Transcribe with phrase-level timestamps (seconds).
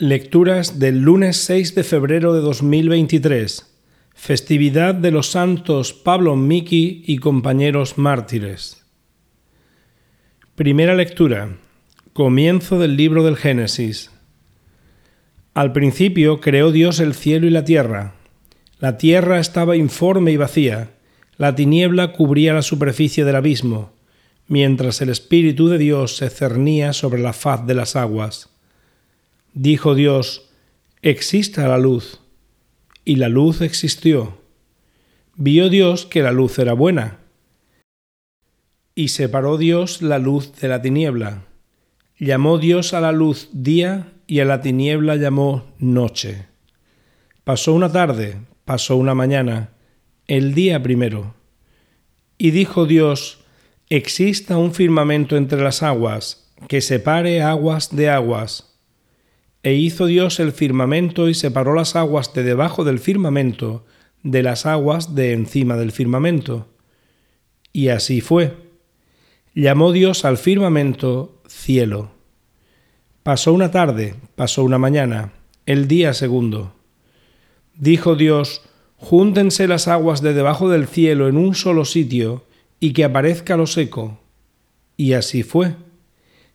[0.00, 3.66] Lecturas del lunes 6 de febrero de 2023,
[4.14, 8.86] festividad de los santos Pablo Miki y compañeros mártires.
[10.54, 11.56] Primera lectura.
[12.12, 14.12] Comienzo del libro del Génesis.
[15.52, 18.14] Al principio creó Dios el cielo y la tierra.
[18.78, 20.90] La tierra estaba informe y vacía,
[21.38, 23.90] la tiniebla cubría la superficie del abismo,
[24.46, 28.57] mientras el Espíritu de Dios se cernía sobre la faz de las aguas.
[29.60, 30.52] Dijo Dios,
[31.02, 32.20] exista la luz.
[33.04, 34.38] Y la luz existió.
[35.34, 37.18] Vio Dios que la luz era buena.
[38.94, 41.42] Y separó Dios la luz de la tiniebla.
[42.20, 46.46] Llamó Dios a la luz día y a la tiniebla llamó noche.
[47.42, 49.70] Pasó una tarde, pasó una mañana,
[50.28, 51.34] el día primero.
[52.36, 53.40] Y dijo Dios,
[53.90, 58.67] exista un firmamento entre las aguas, que separe aguas de aguas
[59.62, 63.84] e hizo Dios el firmamento y separó las aguas de debajo del firmamento
[64.22, 66.68] de las aguas de encima del firmamento.
[67.72, 68.56] Y así fue.
[69.54, 72.10] Llamó Dios al firmamento cielo.
[73.22, 75.32] Pasó una tarde, pasó una mañana,
[75.66, 76.74] el día segundo.
[77.74, 78.62] Dijo Dios,
[78.96, 82.44] Júntense las aguas de debajo del cielo en un solo sitio,
[82.80, 84.20] y que aparezca lo seco.
[84.96, 85.74] Y así fue.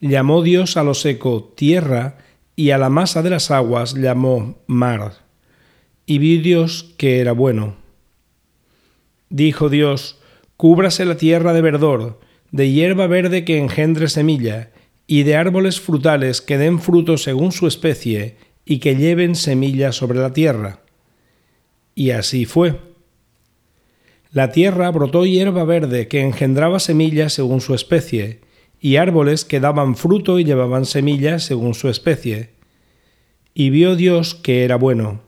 [0.00, 2.18] Llamó Dios a lo seco tierra,
[2.56, 5.12] y a la masa de las aguas llamó mar.
[6.06, 7.76] Y vi Dios que era bueno.
[9.28, 10.18] Dijo Dios,
[10.56, 12.18] cúbrase la tierra de verdor,
[12.50, 14.70] de hierba verde que engendre semilla,
[15.06, 20.18] y de árboles frutales que den fruto según su especie, y que lleven semilla sobre
[20.18, 20.80] la tierra.
[21.94, 22.80] Y así fue.
[24.32, 28.40] La tierra brotó hierba verde que engendraba semilla según su especie,
[28.80, 32.50] y árboles que daban fruto y llevaban semillas según su especie.
[33.54, 35.22] Y vio Dios que era bueno.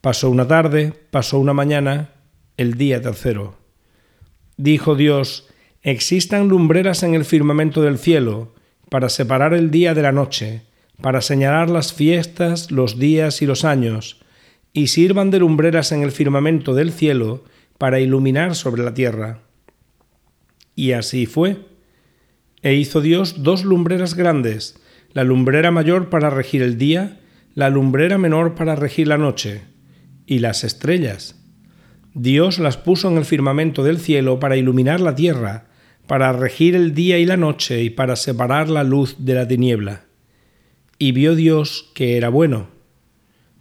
[0.00, 2.10] Pasó una tarde, pasó una mañana,
[2.56, 3.56] el día tercero.
[4.56, 5.48] Dijo Dios,
[5.82, 8.54] existan lumbreras en el firmamento del cielo,
[8.88, 10.62] para separar el día de la noche,
[11.00, 14.20] para señalar las fiestas, los días y los años,
[14.72, 17.44] y sirvan de lumbreras en el firmamento del cielo,
[17.78, 19.40] para iluminar sobre la tierra.
[20.76, 21.69] Y así fue.
[22.62, 24.76] E hizo Dios dos lumbreras grandes,
[25.12, 27.20] la lumbrera mayor para regir el día,
[27.54, 29.62] la lumbrera menor para regir la noche,
[30.26, 31.36] y las estrellas.
[32.14, 35.66] Dios las puso en el firmamento del cielo para iluminar la tierra,
[36.06, 40.04] para regir el día y la noche y para separar la luz de la tiniebla.
[40.98, 42.68] Y vio Dios que era bueno.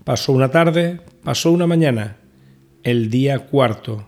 [0.03, 2.17] Pasó una tarde, pasó una mañana,
[2.83, 4.07] el día cuarto.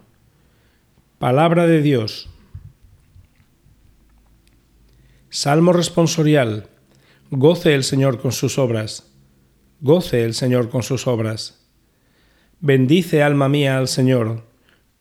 [1.19, 2.29] Palabra de Dios.
[5.33, 6.67] Salmo responsorial.
[7.29, 9.13] Goce el Señor con sus obras.
[9.79, 11.69] Goce el Señor con sus obras.
[12.59, 14.43] Bendice alma mía al Señor.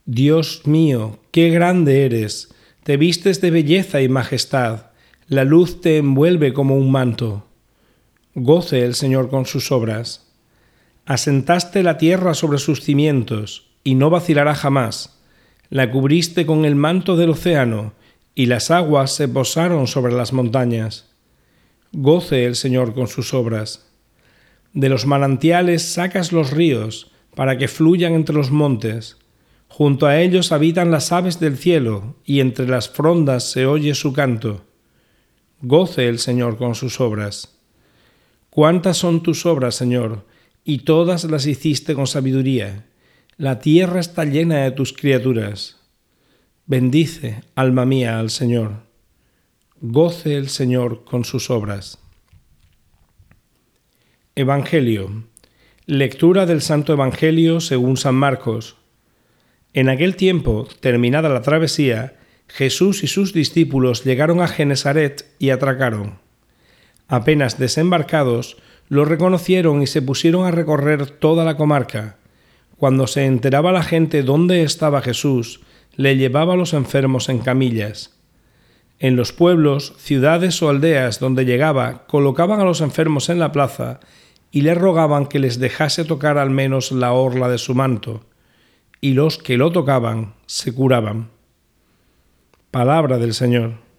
[0.04, 2.54] Dios mío, qué grande eres.
[2.84, 4.92] Te vistes de belleza y majestad.
[5.26, 7.48] La luz te envuelve como un manto.
[8.36, 10.30] Goce el Señor con sus obras.
[11.06, 15.20] Asentaste la tierra sobre sus cimientos, y no vacilará jamás
[15.70, 17.94] la cubriste con el manto del océano,
[18.34, 21.10] y las aguas se posaron sobre las montañas.
[21.92, 23.90] Goce el Señor con sus obras.
[24.72, 29.16] De los manantiales sacas los ríos, para que fluyan entre los montes.
[29.68, 34.12] Junto a ellos habitan las aves del cielo, y entre las frondas se oye su
[34.12, 34.64] canto.
[35.62, 37.56] Goce el Señor con sus obras.
[38.50, 40.26] Cuántas son tus obras, Señor,
[40.64, 42.86] y todas las hiciste con sabiduría
[43.40, 45.79] la tierra está llena de tus criaturas.
[46.70, 48.84] Bendice, alma mía, al Señor.
[49.80, 51.98] Goce el Señor con sus obras.
[54.36, 55.24] Evangelio.
[55.86, 58.76] Lectura del Santo Evangelio según San Marcos.
[59.72, 62.14] En aquel tiempo, terminada la travesía,
[62.46, 66.20] Jesús y sus discípulos llegaron a Genesaret y atracaron.
[67.08, 72.20] Apenas desembarcados, lo reconocieron y se pusieron a recorrer toda la comarca
[72.76, 75.60] cuando se enteraba la gente dónde estaba Jesús,
[76.00, 78.18] le llevaba a los enfermos en camillas.
[79.00, 84.00] En los pueblos, ciudades o aldeas donde llegaba, colocaban a los enfermos en la plaza
[84.50, 88.24] y le rogaban que les dejase tocar al menos la orla de su manto,
[89.02, 91.28] y los que lo tocaban se curaban.
[92.70, 93.89] Palabra del Señor.